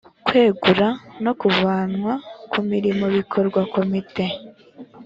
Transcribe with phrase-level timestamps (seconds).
[0.25, 0.87] kwegura
[1.23, 2.13] no kuvanwa
[2.51, 4.25] ku mirimo bikorwa komite.